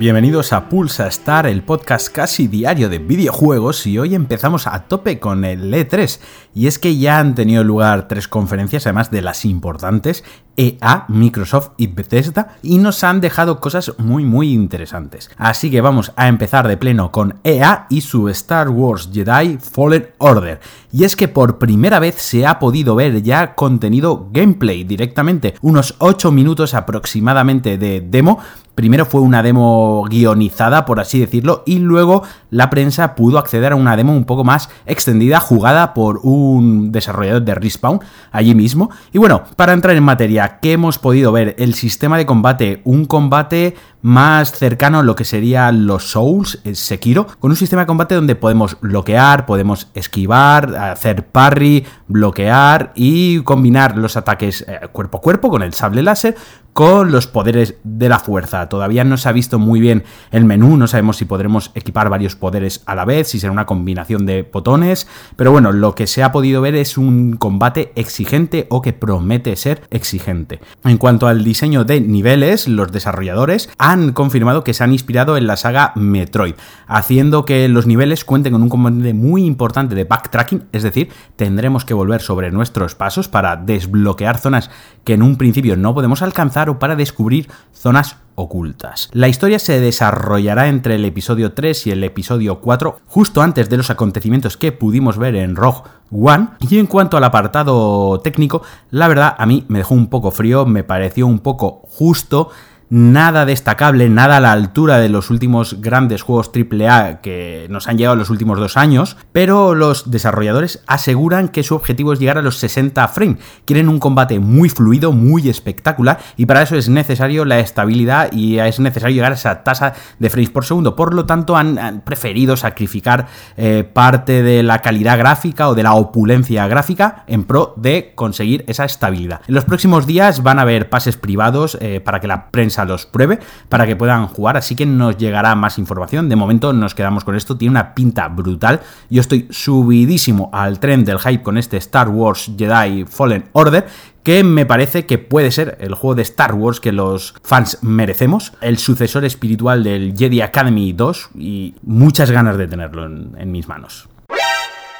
Bienvenidos 0.00 0.54
a 0.54 0.70
Pulsa 0.70 1.06
Star, 1.08 1.46
el 1.46 1.62
podcast 1.62 2.08
casi 2.10 2.48
diario 2.48 2.88
de 2.88 2.98
videojuegos 2.98 3.86
y 3.86 3.98
hoy 3.98 4.14
empezamos 4.14 4.66
a 4.66 4.84
tope 4.84 5.18
con 5.18 5.44
el 5.44 5.70
E3 5.74 6.20
y 6.54 6.68
es 6.68 6.78
que 6.78 6.96
ya 6.96 7.18
han 7.18 7.34
tenido 7.34 7.64
lugar 7.64 8.08
tres 8.08 8.26
conferencias 8.26 8.86
además 8.86 9.10
de 9.10 9.20
las 9.20 9.44
importantes 9.44 10.24
EA, 10.60 11.06
Microsoft 11.08 11.70
y 11.78 11.86
Bethesda 11.86 12.56
y 12.62 12.76
nos 12.76 13.02
han 13.02 13.22
dejado 13.22 13.60
cosas 13.60 13.94
muy 13.96 14.26
muy 14.26 14.52
interesantes. 14.52 15.30
Así 15.38 15.70
que 15.70 15.80
vamos 15.80 16.12
a 16.16 16.28
empezar 16.28 16.68
de 16.68 16.76
pleno 16.76 17.10
con 17.10 17.40
EA 17.44 17.86
y 17.88 18.02
su 18.02 18.28
Star 18.28 18.68
Wars 18.68 19.08
Jedi 19.10 19.56
Fallen 19.56 20.10
Order. 20.18 20.60
Y 20.92 21.04
es 21.04 21.16
que 21.16 21.28
por 21.28 21.56
primera 21.56 21.98
vez 21.98 22.16
se 22.16 22.46
ha 22.46 22.58
podido 22.58 22.94
ver 22.94 23.22
ya 23.22 23.54
contenido 23.54 24.28
gameplay 24.32 24.84
directamente, 24.84 25.54
unos 25.62 25.94
8 25.98 26.30
minutos 26.30 26.74
aproximadamente 26.74 27.78
de 27.78 28.02
demo 28.02 28.40
Primero 28.80 29.04
fue 29.04 29.20
una 29.20 29.42
demo 29.42 30.06
guionizada, 30.08 30.86
por 30.86 31.00
así 31.00 31.20
decirlo, 31.20 31.64
y 31.66 31.80
luego 31.80 32.22
la 32.48 32.70
prensa 32.70 33.14
pudo 33.14 33.38
acceder 33.38 33.72
a 33.72 33.76
una 33.76 33.94
demo 33.94 34.14
un 34.14 34.24
poco 34.24 34.42
más 34.42 34.70
extendida, 34.86 35.38
jugada 35.38 35.92
por 35.92 36.20
un 36.22 36.90
desarrollador 36.90 37.42
de 37.42 37.54
Respawn 37.56 38.00
allí 38.32 38.54
mismo. 38.54 38.90
Y 39.12 39.18
bueno, 39.18 39.42
para 39.56 39.74
entrar 39.74 39.94
en 39.96 40.02
materia, 40.02 40.49
¿qué 40.58 40.72
hemos 40.72 40.98
podido 40.98 41.30
ver? 41.30 41.54
El 41.58 41.74
sistema 41.74 42.18
de 42.18 42.26
combate, 42.26 42.80
un 42.84 43.04
combate 43.04 43.76
más 44.02 44.52
cercano 44.52 45.00
a 45.00 45.02
lo 45.02 45.14
que 45.14 45.24
serían 45.24 45.86
los 45.86 46.10
Souls, 46.10 46.60
el 46.64 46.76
Sekiro, 46.76 47.26
con 47.38 47.50
un 47.50 47.56
sistema 47.56 47.82
de 47.82 47.86
combate 47.86 48.14
donde 48.14 48.34
podemos 48.34 48.78
bloquear, 48.80 49.46
podemos 49.46 49.88
esquivar, 49.94 50.74
hacer 50.76 51.26
parry, 51.26 51.84
bloquear 52.08 52.92
y 52.94 53.40
combinar 53.40 53.96
los 53.96 54.16
ataques 54.16 54.64
eh, 54.66 54.88
cuerpo 54.92 55.18
a 55.18 55.20
cuerpo 55.20 55.50
con 55.50 55.62
el 55.62 55.74
sable 55.74 56.02
láser 56.02 56.36
con 56.72 57.10
los 57.10 57.26
poderes 57.26 57.74
de 57.82 58.08
la 58.08 58.18
fuerza. 58.18 58.68
Todavía 58.68 59.04
no 59.04 59.16
se 59.16 59.28
ha 59.28 59.32
visto 59.32 59.58
muy 59.58 59.80
bien 59.80 60.04
el 60.30 60.44
menú, 60.44 60.76
no 60.76 60.86
sabemos 60.86 61.16
si 61.16 61.24
podremos 61.24 61.72
equipar 61.74 62.08
varios 62.08 62.36
poderes 62.36 62.82
a 62.86 62.94
la 62.94 63.04
vez, 63.04 63.28
si 63.28 63.40
será 63.40 63.52
una 63.52 63.66
combinación 63.66 64.24
de 64.24 64.48
botones, 64.50 65.08
pero 65.36 65.52
bueno, 65.52 65.72
lo 65.72 65.94
que 65.94 66.06
se 66.06 66.22
ha 66.22 66.32
podido 66.32 66.60
ver 66.62 66.76
es 66.76 66.96
un 66.96 67.36
combate 67.36 67.92
exigente 67.96 68.66
o 68.70 68.82
que 68.82 68.92
promete 68.92 69.56
ser 69.56 69.82
exigente. 69.90 70.60
En 70.84 70.98
cuanto 70.98 71.26
al 71.26 71.44
diseño 71.44 71.84
de 71.84 72.00
niveles, 72.00 72.68
los 72.68 72.92
desarrolladores 72.92 73.68
han 73.78 73.89
confirmado 74.14 74.64
que 74.64 74.74
se 74.74 74.84
han 74.84 74.92
inspirado 74.92 75.36
en 75.36 75.46
la 75.46 75.56
saga 75.56 75.92
Metroid, 75.96 76.54
haciendo 76.86 77.44
que 77.44 77.68
los 77.68 77.86
niveles 77.86 78.24
cuenten 78.24 78.52
con 78.52 78.62
un 78.62 78.68
componente 78.68 79.14
muy 79.14 79.44
importante 79.44 79.94
de 79.94 80.04
backtracking, 80.04 80.64
es 80.72 80.82
decir, 80.82 81.10
tendremos 81.36 81.84
que 81.84 81.94
volver 81.94 82.20
sobre 82.20 82.50
nuestros 82.50 82.94
pasos 82.94 83.28
para 83.28 83.56
desbloquear 83.56 84.38
zonas 84.38 84.70
que 85.04 85.14
en 85.14 85.22
un 85.22 85.36
principio 85.36 85.76
no 85.76 85.94
podemos 85.94 86.22
alcanzar 86.22 86.70
o 86.70 86.78
para 86.78 86.96
descubrir 86.96 87.48
zonas 87.72 88.16
ocultas. 88.34 89.10
La 89.12 89.28
historia 89.28 89.58
se 89.58 89.80
desarrollará 89.80 90.68
entre 90.68 90.94
el 90.94 91.04
episodio 91.04 91.52
3 91.52 91.88
y 91.88 91.90
el 91.90 92.04
episodio 92.04 92.60
4, 92.60 93.00
justo 93.06 93.42
antes 93.42 93.68
de 93.68 93.76
los 93.76 93.90
acontecimientos 93.90 94.56
que 94.56 94.72
pudimos 94.72 95.18
ver 95.18 95.36
en 95.36 95.56
Rogue 95.56 95.82
One. 96.10 96.48
Y 96.60 96.78
en 96.78 96.86
cuanto 96.86 97.16
al 97.16 97.24
apartado 97.24 98.20
técnico, 98.20 98.62
la 98.90 99.08
verdad 99.08 99.34
a 99.36 99.46
mí 99.46 99.64
me 99.68 99.78
dejó 99.78 99.94
un 99.94 100.08
poco 100.08 100.30
frío, 100.30 100.66
me 100.66 100.84
pareció 100.84 101.26
un 101.26 101.40
poco 101.40 101.82
justo 101.88 102.50
nada 102.90 103.46
destacable, 103.46 104.08
nada 104.08 104.38
a 104.38 104.40
la 104.40 104.52
altura 104.52 104.98
de 104.98 105.08
los 105.08 105.30
últimos 105.30 105.80
grandes 105.80 106.22
juegos 106.22 106.50
AAA 106.54 107.20
que 107.20 107.66
nos 107.70 107.86
han 107.86 107.96
llegado 107.96 108.14
en 108.14 108.18
los 108.18 108.30
últimos 108.30 108.58
dos 108.58 108.76
años, 108.76 109.16
pero 109.32 109.76
los 109.76 110.10
desarrolladores 110.10 110.82
aseguran 110.88 111.48
que 111.48 111.62
su 111.62 111.76
objetivo 111.76 112.12
es 112.12 112.18
llegar 112.18 112.36
a 112.36 112.42
los 112.42 112.58
60 112.58 113.06
frames. 113.08 113.38
Quieren 113.64 113.88
un 113.88 114.00
combate 114.00 114.40
muy 114.40 114.68
fluido, 114.68 115.12
muy 115.12 115.48
espectacular, 115.48 116.18
y 116.36 116.46
para 116.46 116.62
eso 116.62 116.76
es 116.76 116.88
necesario 116.88 117.44
la 117.44 117.60
estabilidad 117.60 118.32
y 118.32 118.58
es 118.58 118.80
necesario 118.80 119.14
llegar 119.14 119.32
a 119.32 119.36
esa 119.36 119.62
tasa 119.62 119.94
de 120.18 120.28
frames 120.28 120.50
por 120.50 120.64
segundo. 120.64 120.96
Por 120.96 121.14
lo 121.14 121.26
tanto, 121.26 121.56
han, 121.56 122.02
preferido 122.04 122.56
sacrificar 122.56 123.26
eh, 123.56 123.84
parte 123.84 124.42
de 124.42 124.62
la 124.62 124.80
calidad 124.80 125.18
gráfica 125.18 125.68
o 125.68 125.74
de 125.74 125.82
la 125.82 125.94
opulencia 125.94 126.66
gráfica 126.66 127.24
en 127.26 127.44
pro 127.44 127.74
de 127.76 128.12
conseguir 128.14 128.64
esa 128.66 128.84
estabilidad. 128.84 129.40
En 129.46 129.54
los 129.54 129.64
próximos 129.64 130.06
días 130.06 130.42
van 130.42 130.58
a 130.58 130.62
haber 130.62 130.88
pases 130.90 131.16
privados 131.16 131.78
eh, 131.80 132.00
para 132.00 132.20
que 132.20 132.26
la 132.26 132.50
prensa 132.50 132.79
los 132.84 133.06
pruebe 133.06 133.38
para 133.68 133.86
que 133.86 133.96
puedan 133.96 134.26
jugar, 134.26 134.56
así 134.56 134.74
que 134.74 134.86
nos 134.86 135.16
llegará 135.16 135.54
más 135.54 135.78
información. 135.78 136.28
De 136.28 136.36
momento 136.36 136.72
nos 136.72 136.94
quedamos 136.94 137.24
con 137.24 137.36
esto, 137.36 137.56
tiene 137.56 137.72
una 137.72 137.94
pinta 137.94 138.28
brutal. 138.28 138.80
Yo 139.08 139.20
estoy 139.20 139.48
subidísimo 139.50 140.50
al 140.52 140.80
tren 140.80 141.04
del 141.04 141.18
hype 141.18 141.42
con 141.42 141.58
este 141.58 141.76
Star 141.76 142.08
Wars 142.08 142.50
Jedi 142.56 143.04
Fallen 143.04 143.44
Order 143.52 143.86
que 144.22 144.44
me 144.44 144.66
parece 144.66 145.06
que 145.06 145.18
puede 145.18 145.50
ser 145.50 145.78
el 145.80 145.94
juego 145.94 146.14
de 146.14 146.22
Star 146.22 146.54
Wars 146.54 146.80
que 146.80 146.92
los 146.92 147.34
fans 147.42 147.78
merecemos, 147.82 148.52
el 148.60 148.78
sucesor 148.78 149.24
espiritual 149.24 149.82
del 149.82 150.14
Jedi 150.16 150.40
Academy 150.40 150.92
2 150.92 151.30
y 151.36 151.74
muchas 151.82 152.30
ganas 152.30 152.56
de 152.58 152.68
tenerlo 152.68 153.06
en, 153.06 153.50
mis 153.50 153.66
manos. 153.66 154.08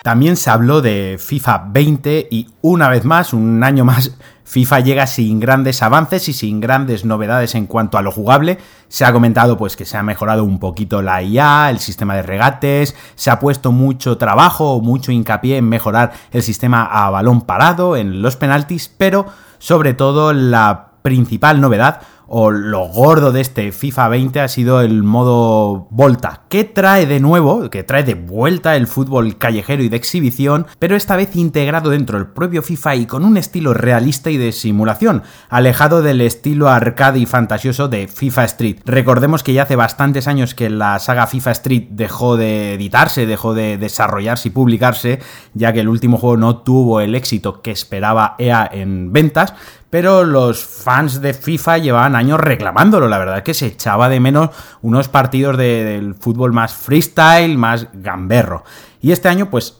También 0.02 0.38
se 0.38 0.48
habló 0.48 0.80
de 0.80 1.18
FIFA 1.20 1.66
20 1.68 2.28
y 2.30 2.48
una 2.62 2.88
vez 2.88 3.04
más, 3.04 3.34
un 3.34 3.62
año 3.62 3.84
más, 3.84 4.16
FIFA 4.44 4.80
llega 4.80 5.06
sin 5.06 5.40
grandes 5.40 5.82
avances 5.82 6.26
y 6.30 6.32
sin 6.32 6.58
grandes 6.58 7.04
novedades 7.04 7.54
en 7.54 7.66
cuanto 7.66 7.98
a 7.98 8.02
lo 8.02 8.10
jugable. 8.10 8.56
Se 8.88 9.04
ha 9.04 9.12
comentado 9.12 9.58
pues 9.58 9.76
que 9.76 9.84
se 9.84 9.98
ha 9.98 10.02
mejorado 10.02 10.42
un 10.42 10.58
poquito 10.58 11.02
la 11.02 11.22
IA, 11.22 11.68
el 11.68 11.80
sistema 11.80 12.16
de 12.16 12.22
regates, 12.22 12.96
se 13.14 13.30
ha 13.30 13.38
puesto 13.38 13.72
mucho 13.72 14.16
trabajo, 14.16 14.80
mucho 14.80 15.12
hincapié 15.12 15.58
en 15.58 15.68
mejorar 15.68 16.12
el 16.32 16.42
sistema 16.42 16.84
a 16.84 17.10
balón 17.10 17.42
parado, 17.42 17.94
en 17.94 18.22
los 18.22 18.36
penaltis, 18.36 18.88
pero 18.88 19.26
sobre 19.58 19.92
todo 19.92 20.32
la 20.32 20.92
principal 21.02 21.60
novedad 21.60 22.00
o 22.32 22.52
lo 22.52 22.86
gordo 22.86 23.32
de 23.32 23.40
este 23.40 23.72
FIFA 23.72 24.06
20 24.06 24.40
ha 24.40 24.46
sido 24.46 24.80
el 24.82 25.02
modo 25.02 25.88
Volta, 25.90 26.42
que 26.48 26.62
trae 26.62 27.04
de 27.04 27.18
nuevo, 27.18 27.68
que 27.70 27.82
trae 27.82 28.04
de 28.04 28.14
vuelta 28.14 28.76
el 28.76 28.86
fútbol 28.86 29.36
callejero 29.36 29.82
y 29.82 29.88
de 29.88 29.96
exhibición, 29.96 30.68
pero 30.78 30.94
esta 30.94 31.16
vez 31.16 31.34
integrado 31.34 31.90
dentro 31.90 32.18
del 32.18 32.28
propio 32.28 32.62
FIFA 32.62 32.94
y 32.94 33.06
con 33.06 33.24
un 33.24 33.36
estilo 33.36 33.74
realista 33.74 34.30
y 34.30 34.36
de 34.36 34.52
simulación, 34.52 35.24
alejado 35.48 36.02
del 36.02 36.20
estilo 36.20 36.68
arcade 36.68 37.18
y 37.18 37.26
fantasioso 37.26 37.88
de 37.88 38.06
FIFA 38.06 38.44
Street. 38.44 38.76
Recordemos 38.84 39.42
que 39.42 39.52
ya 39.52 39.64
hace 39.64 39.74
bastantes 39.74 40.28
años 40.28 40.54
que 40.54 40.70
la 40.70 41.00
saga 41.00 41.26
FIFA 41.26 41.50
Street 41.50 41.88
dejó 41.90 42.36
de 42.36 42.74
editarse, 42.74 43.26
dejó 43.26 43.54
de 43.54 43.76
desarrollarse 43.76 44.48
y 44.48 44.52
publicarse, 44.52 45.18
ya 45.54 45.72
que 45.72 45.80
el 45.80 45.88
último 45.88 46.16
juego 46.16 46.36
no 46.36 46.58
tuvo 46.58 47.00
el 47.00 47.16
éxito 47.16 47.60
que 47.60 47.72
esperaba 47.72 48.36
EA 48.38 48.70
en 48.72 49.12
ventas, 49.12 49.52
pero 49.90 50.24
los 50.24 50.64
fans 50.64 51.20
de 51.20 51.34
FIFA 51.34 51.78
llevaban 51.78 52.14
años 52.14 52.38
reclamándolo. 52.40 53.08
La 53.08 53.18
verdad 53.18 53.38
es 53.38 53.42
que 53.42 53.54
se 53.54 53.66
echaba 53.66 54.08
de 54.08 54.20
menos 54.20 54.50
unos 54.82 55.08
partidos 55.08 55.56
del 55.56 56.14
fútbol 56.14 56.52
más 56.52 56.72
freestyle, 56.72 57.58
más 57.58 57.88
gamberro. 57.92 58.62
Y 59.02 59.12
este 59.12 59.28
año, 59.28 59.50
pues, 59.50 59.76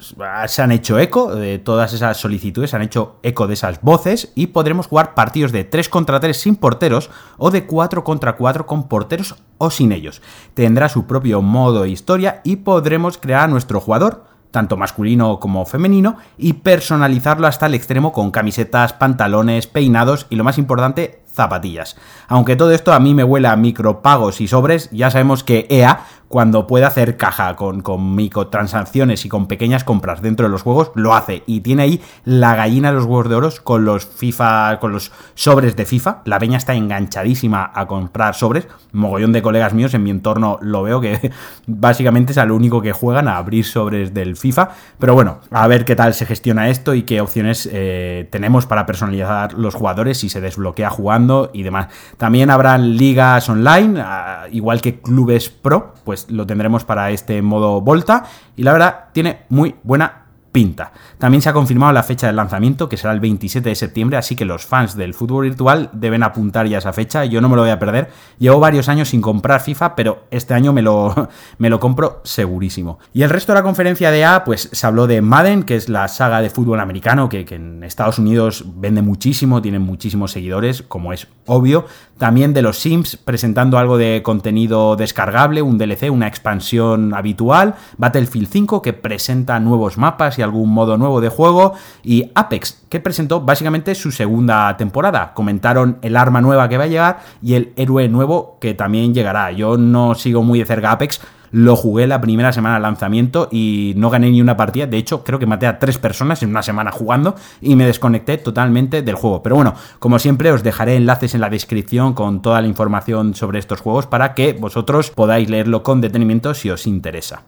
se 0.46 0.62
han 0.62 0.72
hecho 0.72 0.98
eco 0.98 1.34
de 1.34 1.58
todas 1.58 1.92
esas 1.92 2.16
solicitudes, 2.16 2.70
se 2.70 2.76
han 2.76 2.82
hecho 2.82 3.16
eco 3.22 3.46
de 3.46 3.54
esas 3.54 3.82
voces 3.82 4.32
y 4.34 4.48
podremos 4.48 4.86
jugar 4.86 5.14
partidos 5.14 5.52
de 5.52 5.64
3 5.64 5.88
contra 5.90 6.20
3 6.20 6.36
sin 6.36 6.56
porteros 6.56 7.10
o 7.36 7.50
de 7.50 7.66
4 7.66 8.02
contra 8.02 8.36
4 8.36 8.66
con 8.66 8.88
porteros 8.88 9.36
o 9.58 9.70
sin 9.70 9.92
ellos. 9.92 10.22
Tendrá 10.54 10.88
su 10.88 11.06
propio 11.06 11.42
modo 11.42 11.82
de 11.82 11.90
historia 11.90 12.40
y 12.44 12.56
podremos 12.56 13.18
crear 13.18 13.42
a 13.42 13.48
nuestro 13.48 13.78
jugador 13.78 14.24
tanto 14.50 14.76
masculino 14.76 15.40
como 15.40 15.64
femenino, 15.66 16.16
y 16.36 16.54
personalizarlo 16.54 17.46
hasta 17.46 17.66
el 17.66 17.74
extremo 17.74 18.12
con 18.12 18.30
camisetas, 18.30 18.92
pantalones, 18.92 19.66
peinados 19.66 20.26
y 20.30 20.36
lo 20.36 20.44
más 20.44 20.58
importante, 20.58 21.20
zapatillas. 21.40 21.96
Aunque 22.28 22.56
todo 22.56 22.72
esto 22.72 22.92
a 22.92 23.00
mí 23.00 23.14
me 23.14 23.24
huele 23.24 23.48
a 23.48 23.56
micropagos 23.56 24.40
y 24.40 24.48
sobres, 24.48 24.90
ya 24.92 25.10
sabemos 25.10 25.42
que 25.42 25.66
EA 25.70 26.04
cuando 26.30 26.68
puede 26.68 26.84
hacer 26.84 27.16
caja 27.16 27.56
con, 27.56 27.80
con 27.80 28.20
y 28.20 28.30
con 28.30 29.46
pequeñas 29.48 29.82
compras 29.82 30.22
dentro 30.22 30.46
de 30.46 30.50
los 30.52 30.62
juegos, 30.62 30.92
lo 30.94 31.12
hace. 31.12 31.42
Y 31.46 31.62
tiene 31.62 31.82
ahí 31.82 32.00
la 32.24 32.54
gallina 32.54 32.90
de 32.90 32.94
los 32.94 33.04
huevos 33.04 33.28
de 33.28 33.34
oro 33.34 33.50
con 33.64 33.84
los 33.84 34.06
FIFA, 34.06 34.78
con 34.78 34.92
los 34.92 35.10
sobres 35.34 35.74
de 35.74 35.86
FIFA. 35.86 36.22
La 36.26 36.38
peña 36.38 36.56
está 36.56 36.74
enganchadísima 36.74 37.72
a 37.74 37.88
comprar 37.88 38.36
sobres. 38.36 38.68
Mogollón 38.92 39.32
de 39.32 39.42
colegas 39.42 39.74
míos 39.74 39.92
en 39.94 40.04
mi 40.04 40.10
entorno 40.10 40.60
lo 40.62 40.84
veo 40.84 41.00
que 41.00 41.32
básicamente 41.66 42.30
es 42.30 42.38
a 42.38 42.44
lo 42.44 42.54
único 42.54 42.80
que 42.80 42.92
juegan 42.92 43.26
a 43.26 43.36
abrir 43.36 43.64
sobres 43.64 44.14
del 44.14 44.36
FIFA. 44.36 44.68
Pero 45.00 45.14
bueno, 45.14 45.40
a 45.50 45.66
ver 45.66 45.84
qué 45.84 45.96
tal 45.96 46.14
se 46.14 46.26
gestiona 46.26 46.68
esto 46.68 46.94
y 46.94 47.02
qué 47.02 47.20
opciones 47.20 47.68
eh, 47.72 48.28
tenemos 48.30 48.66
para 48.66 48.86
personalizar 48.86 49.54
los 49.54 49.74
jugadores 49.74 50.18
si 50.18 50.28
se 50.28 50.40
desbloquea 50.40 50.90
jugando 50.90 51.29
y 51.52 51.62
demás. 51.62 51.88
También 52.16 52.50
habrán 52.50 52.96
ligas 52.96 53.48
online, 53.48 54.02
igual 54.50 54.80
que 54.80 55.00
clubes 55.00 55.48
pro, 55.48 55.94
pues 56.04 56.30
lo 56.30 56.46
tendremos 56.46 56.84
para 56.84 57.10
este 57.10 57.40
modo 57.42 57.80
Volta 57.80 58.24
y 58.56 58.62
la 58.62 58.72
verdad 58.72 59.04
tiene 59.12 59.44
muy 59.48 59.76
buena 59.82 60.19
pinta. 60.52 60.92
También 61.18 61.42
se 61.42 61.48
ha 61.48 61.52
confirmado 61.52 61.92
la 61.92 62.02
fecha 62.02 62.26
del 62.26 62.36
lanzamiento, 62.36 62.88
que 62.88 62.96
será 62.96 63.12
el 63.12 63.20
27 63.20 63.68
de 63.68 63.74
septiembre, 63.74 64.16
así 64.16 64.36
que 64.36 64.44
los 64.44 64.66
fans 64.66 64.96
del 64.96 65.14
fútbol 65.14 65.44
virtual 65.44 65.90
deben 65.92 66.22
apuntar 66.22 66.66
ya 66.66 66.78
esa 66.78 66.92
fecha, 66.92 67.24
yo 67.24 67.40
no 67.40 67.48
me 67.48 67.56
lo 67.56 67.62
voy 67.62 67.70
a 67.70 67.78
perder. 67.78 68.10
Llevo 68.38 68.58
varios 68.60 68.88
años 68.88 69.10
sin 69.10 69.20
comprar 69.20 69.60
FIFA, 69.60 69.94
pero 69.94 70.24
este 70.30 70.54
año 70.54 70.72
me 70.72 70.82
lo, 70.82 71.28
me 71.58 71.70
lo 71.70 71.78
compro 71.78 72.20
segurísimo. 72.24 72.98
Y 73.12 73.22
el 73.22 73.30
resto 73.30 73.52
de 73.52 73.58
la 73.58 73.62
conferencia 73.62 74.10
de 74.10 74.24
A, 74.24 74.44
pues 74.44 74.68
se 74.72 74.86
habló 74.86 75.06
de 75.06 75.22
Madden, 75.22 75.62
que 75.62 75.76
es 75.76 75.88
la 75.88 76.08
saga 76.08 76.40
de 76.40 76.50
fútbol 76.50 76.80
americano, 76.80 77.28
que, 77.28 77.44
que 77.44 77.56
en 77.56 77.84
Estados 77.84 78.18
Unidos 78.18 78.64
vende 78.76 79.02
muchísimo, 79.02 79.62
tiene 79.62 79.78
muchísimos 79.78 80.32
seguidores, 80.32 80.82
como 80.82 81.12
es 81.12 81.28
obvio. 81.46 81.86
También 82.20 82.52
de 82.52 82.60
los 82.60 82.78
Sims 82.78 83.16
presentando 83.16 83.78
algo 83.78 83.96
de 83.96 84.20
contenido 84.22 84.94
descargable, 84.94 85.62
un 85.62 85.78
DLC, 85.78 86.10
una 86.10 86.28
expansión 86.28 87.14
habitual. 87.14 87.76
Battlefield 87.96 88.46
5 88.46 88.82
que 88.82 88.92
presenta 88.92 89.58
nuevos 89.58 89.96
mapas 89.96 90.38
y 90.38 90.42
algún 90.42 90.68
modo 90.68 90.98
nuevo 90.98 91.22
de 91.22 91.30
juego. 91.30 91.72
Y 92.02 92.30
Apex 92.34 92.82
que 92.90 93.00
presentó 93.00 93.40
básicamente 93.40 93.94
su 93.94 94.12
segunda 94.12 94.76
temporada. 94.76 95.32
Comentaron 95.32 95.96
el 96.02 96.14
arma 96.14 96.42
nueva 96.42 96.68
que 96.68 96.76
va 96.76 96.84
a 96.84 96.88
llegar 96.88 97.20
y 97.40 97.54
el 97.54 97.72
héroe 97.76 98.06
nuevo 98.10 98.58
que 98.60 98.74
también 98.74 99.14
llegará. 99.14 99.50
Yo 99.52 99.78
no 99.78 100.14
sigo 100.14 100.42
muy 100.42 100.58
de 100.58 100.66
cerca 100.66 100.92
Apex 100.92 101.22
lo 101.52 101.76
jugué 101.76 102.06
la 102.06 102.20
primera 102.20 102.52
semana 102.52 102.76
de 102.76 102.82
lanzamiento 102.82 103.48
y 103.50 103.94
no 103.96 104.10
gané 104.10 104.30
ni 104.30 104.40
una 104.40 104.56
partida. 104.56 104.86
De 104.86 104.98
hecho, 104.98 105.24
creo 105.24 105.38
que 105.38 105.46
maté 105.46 105.66
a 105.66 105.78
tres 105.78 105.98
personas 105.98 106.42
en 106.42 106.50
una 106.50 106.62
semana 106.62 106.90
jugando 106.90 107.34
y 107.60 107.76
me 107.76 107.86
desconecté 107.86 108.38
totalmente 108.38 109.02
del 109.02 109.14
juego. 109.14 109.42
Pero 109.42 109.56
bueno, 109.56 109.74
como 109.98 110.18
siempre, 110.18 110.52
os 110.52 110.62
dejaré 110.62 110.96
enlaces 110.96 111.34
en 111.34 111.40
la 111.40 111.50
descripción 111.50 112.14
con 112.14 112.42
toda 112.42 112.60
la 112.60 112.68
información 112.68 113.34
sobre 113.34 113.58
estos 113.58 113.80
juegos 113.80 114.06
para 114.06 114.34
que 114.34 114.52
vosotros 114.52 115.10
podáis 115.10 115.50
leerlo 115.50 115.82
con 115.82 116.00
detenimiento 116.00 116.54
si 116.54 116.70
os 116.70 116.86
interesa. 116.86 117.42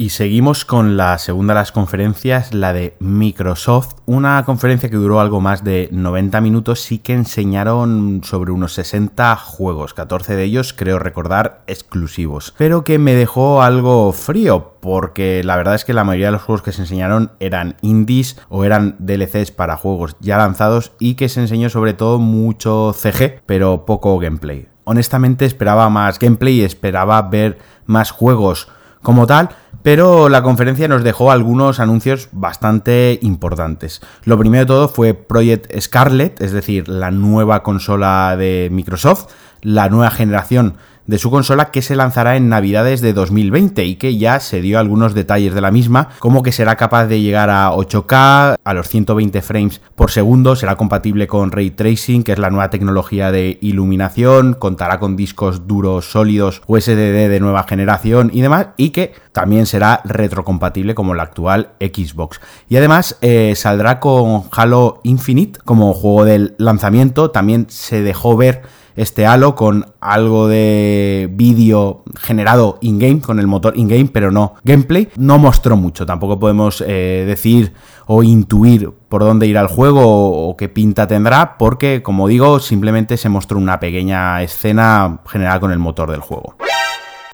Y 0.00 0.08
seguimos 0.08 0.64
con 0.64 0.96
la 0.96 1.18
segunda 1.18 1.52
de 1.52 1.60
las 1.60 1.72
conferencias, 1.72 2.54
la 2.54 2.72
de 2.72 2.96
Microsoft, 3.00 3.96
una 4.06 4.42
conferencia 4.46 4.88
que 4.88 4.96
duró 4.96 5.20
algo 5.20 5.42
más 5.42 5.62
de 5.62 5.90
90 5.92 6.40
minutos 6.40 6.90
y 6.90 7.00
que 7.00 7.12
enseñaron 7.12 8.22
sobre 8.24 8.50
unos 8.50 8.72
60 8.72 9.36
juegos, 9.36 9.92
14 9.92 10.36
de 10.36 10.44
ellos 10.44 10.72
creo 10.72 10.98
recordar 10.98 11.64
exclusivos, 11.66 12.54
pero 12.56 12.82
que 12.82 12.98
me 12.98 13.14
dejó 13.14 13.60
algo 13.60 14.14
frío 14.14 14.72
porque 14.80 15.44
la 15.44 15.56
verdad 15.56 15.74
es 15.74 15.84
que 15.84 15.92
la 15.92 16.04
mayoría 16.04 16.28
de 16.28 16.32
los 16.32 16.42
juegos 16.44 16.62
que 16.62 16.72
se 16.72 16.80
enseñaron 16.80 17.32
eran 17.38 17.76
indies 17.82 18.40
o 18.48 18.64
eran 18.64 18.96
DLCs 19.00 19.50
para 19.50 19.76
juegos 19.76 20.16
ya 20.20 20.38
lanzados 20.38 20.92
y 20.98 21.12
que 21.12 21.28
se 21.28 21.42
enseñó 21.42 21.68
sobre 21.68 21.92
todo 21.92 22.18
mucho 22.18 22.94
CG, 22.94 23.42
pero 23.44 23.84
poco 23.84 24.18
gameplay. 24.18 24.66
Honestamente 24.84 25.44
esperaba 25.44 25.90
más 25.90 26.18
gameplay 26.18 26.60
y 26.60 26.64
esperaba 26.64 27.20
ver 27.20 27.58
más 27.84 28.10
juegos 28.12 28.68
como 29.02 29.26
tal, 29.26 29.50
pero 29.82 30.28
la 30.28 30.42
conferencia 30.42 30.88
nos 30.88 31.04
dejó 31.04 31.30
algunos 31.30 31.80
anuncios 31.80 32.28
bastante 32.32 33.18
importantes. 33.22 34.00
Lo 34.24 34.38
primero 34.38 34.64
de 34.64 34.66
todo 34.66 34.88
fue 34.88 35.14
Project 35.14 35.70
Scarlet, 35.80 36.40
es 36.40 36.52
decir, 36.52 36.88
la 36.88 37.10
nueva 37.10 37.62
consola 37.62 38.36
de 38.36 38.68
Microsoft, 38.70 39.26
la 39.62 39.88
nueva 39.88 40.10
generación 40.10 40.76
de 41.10 41.18
su 41.18 41.28
consola 41.28 41.72
que 41.72 41.82
se 41.82 41.96
lanzará 41.96 42.36
en 42.36 42.48
Navidades 42.48 43.00
de 43.00 43.12
2020 43.12 43.84
y 43.84 43.96
que 43.96 44.16
ya 44.16 44.38
se 44.38 44.60
dio 44.60 44.78
algunos 44.78 45.12
detalles 45.12 45.52
de 45.54 45.60
la 45.60 45.72
misma, 45.72 46.10
como 46.20 46.44
que 46.44 46.52
será 46.52 46.76
capaz 46.76 47.06
de 47.06 47.20
llegar 47.20 47.50
a 47.50 47.72
8K, 47.72 48.54
a 48.62 48.74
los 48.74 48.88
120 48.88 49.42
frames 49.42 49.80
por 49.96 50.12
segundo, 50.12 50.54
será 50.54 50.76
compatible 50.76 51.26
con 51.26 51.50
Ray 51.50 51.72
Tracing, 51.72 52.22
que 52.22 52.30
es 52.30 52.38
la 52.38 52.50
nueva 52.50 52.70
tecnología 52.70 53.32
de 53.32 53.58
iluminación, 53.60 54.54
contará 54.54 55.00
con 55.00 55.16
discos 55.16 55.66
duros 55.66 56.12
sólidos 56.12 56.62
USDD 56.68 57.28
de 57.28 57.40
nueva 57.40 57.64
generación 57.64 58.30
y 58.32 58.40
demás, 58.40 58.68
y 58.76 58.90
que 58.90 59.12
también 59.32 59.66
será 59.66 60.02
retrocompatible 60.04 60.94
como 60.94 61.14
la 61.14 61.24
actual 61.24 61.70
Xbox. 61.80 62.40
Y 62.68 62.76
además 62.76 63.18
eh, 63.20 63.54
saldrá 63.56 63.98
con 63.98 64.44
Halo 64.52 65.00
Infinite 65.02 65.58
como 65.64 65.92
juego 65.92 66.24
del 66.24 66.54
lanzamiento, 66.58 67.32
también 67.32 67.66
se 67.68 68.00
dejó 68.02 68.36
ver 68.36 68.62
este 68.96 69.26
Halo 69.26 69.54
con 69.54 69.86
algo 70.00 70.48
de 70.48 71.28
vídeo 71.32 72.02
generado 72.16 72.78
in-game, 72.80 73.20
con 73.20 73.38
el 73.38 73.46
motor 73.46 73.76
in-game, 73.76 74.10
pero 74.12 74.30
no 74.30 74.54
gameplay. 74.64 75.08
No 75.16 75.38
mostró 75.38 75.76
mucho, 75.76 76.06
tampoco 76.06 76.38
podemos 76.38 76.82
eh, 76.86 77.24
decir 77.26 77.72
o 78.06 78.22
intuir 78.22 78.90
por 79.08 79.22
dónde 79.22 79.46
irá 79.46 79.60
el 79.60 79.68
juego 79.68 80.02
o, 80.02 80.48
o 80.48 80.56
qué 80.56 80.68
pinta 80.68 81.06
tendrá, 81.06 81.56
porque 81.58 82.02
como 82.02 82.28
digo, 82.28 82.58
simplemente 82.60 83.16
se 83.16 83.28
mostró 83.28 83.58
una 83.58 83.80
pequeña 83.80 84.42
escena 84.42 85.20
generada 85.26 85.60
con 85.60 85.72
el 85.72 85.78
motor 85.78 86.10
del 86.10 86.20
juego. 86.20 86.56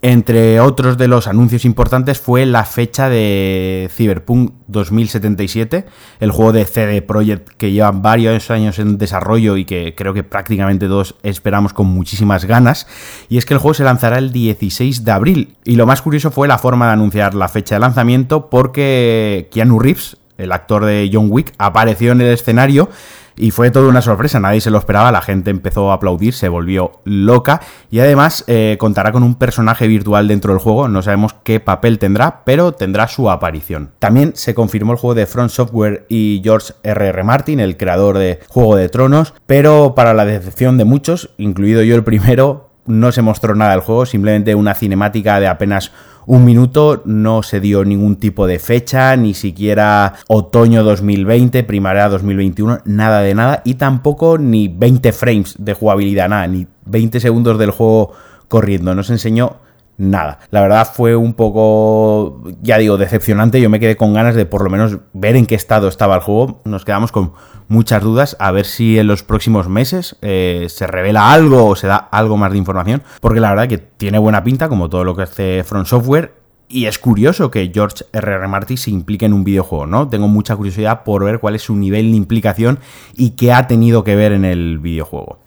Entre 0.08 0.60
otros 0.60 0.98
de 0.98 1.08
los 1.08 1.26
anuncios 1.26 1.64
importantes 1.64 2.20
fue 2.20 2.46
la 2.46 2.64
fecha 2.64 3.08
de 3.08 3.90
Cyberpunk 3.92 4.52
2077, 4.68 5.84
el 6.20 6.30
juego 6.30 6.52
de 6.52 6.64
CD 6.64 7.02
Projekt 7.02 7.48
que 7.58 7.72
lleva 7.72 7.90
varios 7.90 8.52
años 8.52 8.78
en 8.78 8.98
desarrollo 8.98 9.56
y 9.56 9.64
que 9.64 9.96
creo 9.96 10.14
que 10.14 10.22
prácticamente 10.22 10.86
todos 10.86 11.16
esperamos 11.24 11.72
con 11.72 11.88
muchísimas 11.88 12.44
ganas. 12.44 12.86
Y 13.28 13.36
es 13.36 13.46
que 13.46 13.54
el 13.54 13.58
juego 13.58 13.74
se 13.74 13.82
lanzará 13.82 14.18
el 14.18 14.30
16 14.30 15.04
de 15.04 15.10
abril. 15.10 15.56
Y 15.64 15.74
lo 15.74 15.86
más 15.86 16.02
curioso 16.02 16.30
fue 16.30 16.46
la 16.46 16.58
forma 16.58 16.86
de 16.86 16.92
anunciar 16.92 17.34
la 17.34 17.48
fecha 17.48 17.74
de 17.74 17.80
lanzamiento 17.80 18.48
porque 18.48 19.48
Keanu 19.50 19.80
Reeves, 19.80 20.18
el 20.38 20.52
actor 20.52 20.84
de 20.84 21.10
John 21.12 21.26
Wick, 21.30 21.52
apareció 21.58 22.12
en 22.12 22.20
el 22.20 22.28
escenario 22.28 22.88
y 23.36 23.50
fue 23.50 23.70
toda 23.70 23.88
una 23.88 24.02
sorpresa, 24.02 24.40
nadie 24.40 24.60
se 24.60 24.70
lo 24.70 24.78
esperaba, 24.78 25.12
la 25.12 25.20
gente 25.20 25.50
empezó 25.50 25.90
a 25.90 25.94
aplaudir, 25.94 26.34
se 26.34 26.48
volvió 26.48 27.00
loca 27.04 27.60
y 27.90 28.00
además 28.00 28.44
eh, 28.46 28.76
contará 28.78 29.12
con 29.12 29.22
un 29.22 29.34
personaje 29.34 29.86
virtual 29.86 30.28
dentro 30.28 30.52
del 30.52 30.60
juego, 30.60 30.88
no 30.88 31.02
sabemos 31.02 31.34
qué 31.44 31.60
papel 31.60 31.98
tendrá, 31.98 32.42
pero 32.44 32.72
tendrá 32.72 33.08
su 33.08 33.30
aparición. 33.30 33.90
También 33.98 34.32
se 34.34 34.54
confirmó 34.54 34.92
el 34.92 34.98
juego 34.98 35.14
de 35.14 35.26
Front 35.26 35.50
Software 35.50 36.06
y 36.08 36.40
George 36.42 36.74
R.R. 36.82 37.24
Martin, 37.24 37.60
el 37.60 37.76
creador 37.76 38.18
de 38.18 38.40
Juego 38.48 38.76
de 38.76 38.88
Tronos, 38.88 39.34
pero 39.46 39.94
para 39.94 40.14
la 40.14 40.24
decepción 40.24 40.78
de 40.78 40.84
muchos, 40.84 41.30
incluido 41.36 41.82
yo 41.82 41.94
el 41.96 42.04
primero, 42.04 42.70
no 42.86 43.12
se 43.12 43.22
mostró 43.22 43.54
nada 43.54 43.72
del 43.72 43.80
juego, 43.80 44.06
simplemente 44.06 44.54
una 44.54 44.74
cinemática 44.74 45.40
de 45.40 45.48
apenas 45.48 45.92
un 46.26 46.44
minuto, 46.44 47.02
no 47.04 47.42
se 47.42 47.60
dio 47.60 47.84
ningún 47.84 48.16
tipo 48.16 48.46
de 48.46 48.58
fecha, 48.58 49.16
ni 49.16 49.32
siquiera 49.34 50.14
otoño 50.28 50.82
2020, 50.82 51.62
primavera 51.62 52.08
2021, 52.08 52.80
nada 52.84 53.20
de 53.20 53.34
nada, 53.34 53.62
y 53.64 53.74
tampoco 53.74 54.36
ni 54.36 54.68
20 54.68 55.12
frames 55.12 55.54
de 55.58 55.74
jugabilidad, 55.74 56.28
nada, 56.28 56.46
ni 56.48 56.66
20 56.86 57.20
segundos 57.20 57.58
del 57.58 57.70
juego 57.70 58.12
corriendo, 58.48 58.94
no 58.94 59.02
se 59.02 59.12
enseñó 59.12 59.58
nada. 59.98 60.38
La 60.50 60.60
verdad 60.60 60.88
fue 60.92 61.16
un 61.16 61.34
poco, 61.34 62.42
ya 62.62 62.78
digo, 62.78 62.96
decepcionante. 62.96 63.60
Yo 63.60 63.70
me 63.70 63.80
quedé 63.80 63.96
con 63.96 64.14
ganas 64.14 64.34
de 64.34 64.46
por 64.46 64.62
lo 64.62 64.70
menos 64.70 64.98
ver 65.12 65.36
en 65.36 65.46
qué 65.46 65.54
estado 65.54 65.88
estaba 65.88 66.16
el 66.16 66.20
juego. 66.22 66.60
Nos 66.64 66.84
quedamos 66.84 67.12
con 67.12 67.32
muchas 67.68 68.02
dudas 68.02 68.36
a 68.38 68.52
ver 68.52 68.66
si 68.66 68.98
en 68.98 69.06
los 69.06 69.22
próximos 69.22 69.68
meses 69.68 70.16
eh, 70.22 70.66
se 70.68 70.86
revela 70.86 71.32
algo 71.32 71.66
o 71.66 71.76
se 71.76 71.86
da 71.86 71.96
algo 71.96 72.36
más 72.36 72.52
de 72.52 72.58
información. 72.58 73.02
Porque 73.20 73.40
la 73.40 73.50
verdad 73.50 73.68
que 73.68 73.78
tiene 73.78 74.18
buena 74.18 74.44
pinta, 74.44 74.68
como 74.68 74.88
todo 74.88 75.04
lo 75.04 75.16
que 75.16 75.22
hace 75.22 75.64
Front 75.64 75.86
Software. 75.86 76.34
Y 76.68 76.86
es 76.86 76.98
curioso 76.98 77.48
que 77.48 77.70
George 77.72 78.04
R.R. 78.12 78.48
Martin 78.48 78.76
se 78.76 78.90
implique 78.90 79.24
en 79.24 79.32
un 79.32 79.44
videojuego, 79.44 79.86
¿no? 79.86 80.08
Tengo 80.08 80.26
mucha 80.26 80.56
curiosidad 80.56 81.04
por 81.04 81.24
ver 81.24 81.38
cuál 81.38 81.54
es 81.54 81.62
su 81.62 81.76
nivel 81.76 82.10
de 82.10 82.16
implicación 82.16 82.80
y 83.14 83.30
qué 83.30 83.52
ha 83.52 83.68
tenido 83.68 84.02
que 84.02 84.16
ver 84.16 84.32
en 84.32 84.44
el 84.44 84.80
videojuego. 84.80 85.38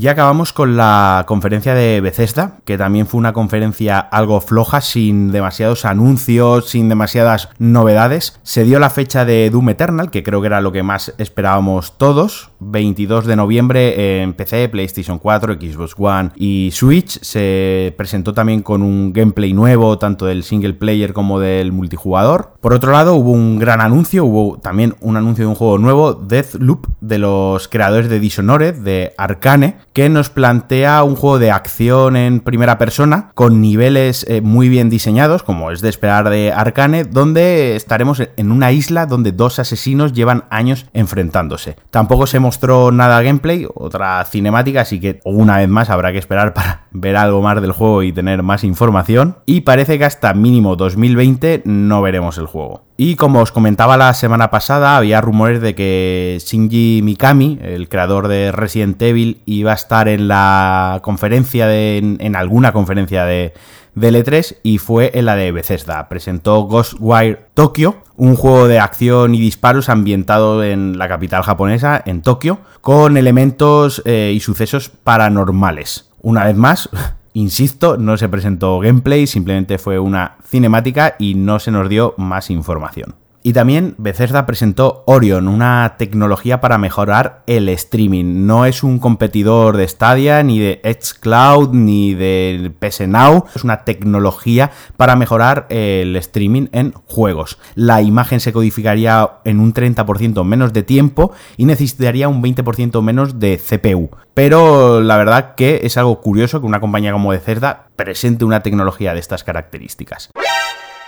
Y 0.00 0.06
acabamos 0.06 0.52
con 0.52 0.76
la 0.76 1.24
conferencia 1.26 1.74
de 1.74 2.00
Bethesda, 2.00 2.60
que 2.64 2.78
también 2.78 3.08
fue 3.08 3.18
una 3.18 3.32
conferencia 3.32 3.98
algo 3.98 4.40
floja, 4.40 4.80
sin 4.80 5.32
demasiados 5.32 5.84
anuncios, 5.84 6.68
sin 6.68 6.88
demasiadas 6.88 7.48
novedades. 7.58 8.38
Se 8.44 8.62
dio 8.62 8.78
la 8.78 8.90
fecha 8.90 9.24
de 9.24 9.50
Doom 9.50 9.70
Eternal, 9.70 10.12
que 10.12 10.22
creo 10.22 10.40
que 10.40 10.46
era 10.46 10.60
lo 10.60 10.70
que 10.70 10.84
más 10.84 11.12
esperábamos 11.18 11.98
todos. 11.98 12.52
22 12.60 13.26
de 13.26 13.34
noviembre 13.34 14.22
en 14.22 14.34
PC, 14.34 14.68
PlayStation 14.68 15.18
4, 15.18 15.54
Xbox 15.54 15.94
One 15.98 16.30
y 16.36 16.70
Switch. 16.72 17.20
Se 17.20 17.92
presentó 17.96 18.32
también 18.32 18.62
con 18.62 18.82
un 18.82 19.12
gameplay 19.12 19.52
nuevo, 19.52 19.98
tanto 19.98 20.26
del 20.26 20.44
single 20.44 20.74
player 20.74 21.12
como 21.12 21.40
del 21.40 21.72
multijugador. 21.72 22.52
Por 22.60 22.72
otro 22.72 22.92
lado, 22.92 23.16
hubo 23.16 23.32
un 23.32 23.58
gran 23.58 23.80
anuncio, 23.80 24.24
hubo 24.24 24.58
también 24.58 24.94
un 25.00 25.16
anuncio 25.16 25.44
de 25.44 25.48
un 25.48 25.56
juego 25.56 25.78
nuevo, 25.78 26.14
Deathloop, 26.14 26.86
de 27.00 27.18
los 27.18 27.66
creadores 27.66 28.08
de 28.08 28.20
Dishonored, 28.20 28.76
de 28.76 29.12
Arcane, 29.18 29.87
que 29.98 30.08
nos 30.08 30.30
plantea 30.30 31.02
un 31.02 31.16
juego 31.16 31.40
de 31.40 31.50
acción 31.50 32.14
en 32.14 32.38
primera 32.38 32.78
persona 32.78 33.32
con 33.34 33.60
niveles 33.60 34.24
eh, 34.28 34.40
muy 34.40 34.68
bien 34.68 34.90
diseñados, 34.90 35.42
como 35.42 35.72
es 35.72 35.80
de 35.80 35.88
esperar 35.88 36.30
de 36.30 36.52
Arcane, 36.52 37.02
donde 37.02 37.74
estaremos 37.74 38.22
en 38.36 38.52
una 38.52 38.70
isla 38.70 39.06
donde 39.06 39.32
dos 39.32 39.58
asesinos 39.58 40.12
llevan 40.12 40.44
años 40.50 40.86
enfrentándose. 40.92 41.74
Tampoco 41.90 42.28
se 42.28 42.38
mostró 42.38 42.92
nada 42.92 43.20
gameplay, 43.22 43.66
otra 43.74 44.24
cinemática, 44.24 44.82
así 44.82 45.00
que 45.00 45.18
una 45.24 45.56
vez 45.56 45.68
más 45.68 45.90
habrá 45.90 46.12
que 46.12 46.18
esperar 46.18 46.54
para 46.54 46.86
ver 46.92 47.16
algo 47.16 47.42
más 47.42 47.60
del 47.60 47.72
juego 47.72 48.04
y 48.04 48.12
tener 48.12 48.44
más 48.44 48.62
información. 48.62 49.38
Y 49.46 49.62
parece 49.62 49.98
que 49.98 50.04
hasta 50.04 50.32
mínimo 50.32 50.76
2020 50.76 51.62
no 51.64 52.02
veremos 52.02 52.38
el 52.38 52.46
juego. 52.46 52.87
Y 53.00 53.14
como 53.14 53.38
os 53.38 53.52
comentaba 53.52 53.96
la 53.96 54.12
semana 54.12 54.50
pasada, 54.50 54.96
había 54.96 55.20
rumores 55.20 55.60
de 55.60 55.76
que 55.76 56.36
Shinji 56.44 57.00
Mikami, 57.04 57.60
el 57.62 57.88
creador 57.88 58.26
de 58.26 58.50
Resident 58.50 59.00
Evil, 59.00 59.40
iba 59.46 59.70
a 59.70 59.76
estar 59.76 60.08
en 60.08 60.26
la 60.26 60.98
conferencia, 61.04 61.68
de, 61.68 61.98
en, 61.98 62.34
alguna 62.34 62.72
conferencia 62.72 63.24
de, 63.24 63.54
de 63.94 64.12
L3 64.12 64.56
y 64.64 64.78
fue 64.78 65.12
en 65.14 65.26
la 65.26 65.36
de 65.36 65.52
Bethesda. 65.52 66.08
Presentó 66.08 66.62
Ghostwire 66.62 67.46
Tokyo, 67.54 67.98
un 68.16 68.34
juego 68.34 68.66
de 68.66 68.80
acción 68.80 69.32
y 69.36 69.40
disparos 69.40 69.88
ambientado 69.88 70.64
en 70.64 70.98
la 70.98 71.06
capital 71.06 71.44
japonesa, 71.44 72.02
en 72.04 72.22
Tokio, 72.22 72.58
con 72.80 73.16
elementos 73.16 74.02
eh, 74.06 74.32
y 74.34 74.40
sucesos 74.40 74.88
paranormales. 74.88 76.10
Una 76.20 76.42
vez 76.42 76.56
más, 76.56 76.88
Insisto, 77.34 77.96
no 77.96 78.16
se 78.16 78.28
presentó 78.28 78.78
gameplay, 78.80 79.26
simplemente 79.26 79.78
fue 79.78 79.98
una 79.98 80.36
cinemática 80.44 81.14
y 81.18 81.34
no 81.34 81.58
se 81.58 81.70
nos 81.70 81.88
dio 81.88 82.14
más 82.16 82.50
información. 82.50 83.14
Y 83.48 83.54
también 83.54 83.94
Bethesda 83.96 84.44
presentó 84.44 85.04
Orion, 85.06 85.48
una 85.48 85.94
tecnología 85.96 86.60
para 86.60 86.76
mejorar 86.76 87.44
el 87.46 87.70
streaming. 87.70 88.44
No 88.46 88.66
es 88.66 88.82
un 88.82 88.98
competidor 88.98 89.78
de 89.78 89.88
Stadia, 89.88 90.42
ni 90.42 90.58
de 90.58 90.82
Xcloud, 90.84 91.70
ni 91.72 92.12
de 92.12 92.70
PS 92.78 93.08
Now. 93.08 93.46
Es 93.56 93.64
una 93.64 93.84
tecnología 93.84 94.70
para 94.98 95.16
mejorar 95.16 95.66
el 95.70 96.14
streaming 96.16 96.66
en 96.72 96.92
juegos. 97.06 97.58
La 97.74 98.02
imagen 98.02 98.40
se 98.40 98.52
codificaría 98.52 99.38
en 99.46 99.60
un 99.60 99.72
30% 99.72 100.44
menos 100.44 100.74
de 100.74 100.82
tiempo 100.82 101.32
y 101.56 101.64
necesitaría 101.64 102.28
un 102.28 102.42
20% 102.42 103.00
menos 103.00 103.40
de 103.40 103.56
CPU. 103.56 104.10
Pero 104.34 105.00
la 105.00 105.16
verdad 105.16 105.54
que 105.54 105.80
es 105.84 105.96
algo 105.96 106.20
curioso 106.20 106.60
que 106.60 106.66
una 106.66 106.80
compañía 106.80 107.12
como 107.12 107.30
Bethesda 107.30 107.88
presente 107.96 108.44
una 108.44 108.62
tecnología 108.62 109.14
de 109.14 109.20
estas 109.20 109.42
características. 109.42 110.32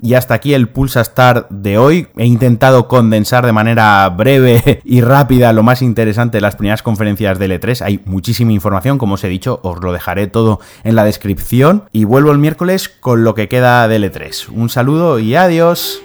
Y 0.02 0.14
hasta 0.14 0.34
aquí 0.34 0.54
el 0.54 0.68
Pulsa 0.68 1.00
Star 1.02 1.46
de 1.50 1.78
hoy. 1.78 2.08
He 2.16 2.26
intentado 2.26 2.88
condensar 2.88 3.46
de 3.46 3.52
manera 3.52 4.08
breve 4.08 4.80
y 4.84 5.00
rápida 5.00 5.52
lo 5.52 5.62
más 5.62 5.82
interesante 5.82 6.38
de 6.38 6.42
las 6.42 6.56
primeras 6.56 6.82
conferencias 6.82 7.38
de 7.38 7.48
L3. 7.48 7.82
Hay 7.82 8.00
muchísima 8.04 8.52
información, 8.52 8.98
como 8.98 9.14
os 9.14 9.24
he 9.24 9.28
dicho, 9.28 9.60
os 9.62 9.82
lo 9.82 9.92
dejaré 9.92 10.26
todo 10.26 10.60
en 10.84 10.96
la 10.96 11.04
descripción. 11.04 11.84
Y 11.92 12.04
vuelvo 12.04 12.32
el 12.32 12.38
miércoles 12.38 12.88
con 12.88 13.24
lo 13.24 13.34
que 13.34 13.48
queda 13.48 13.86
de 13.88 14.00
L3. 14.00 14.48
Un 14.50 14.68
saludo 14.68 15.18
y 15.18 15.34
adiós. 15.34 16.02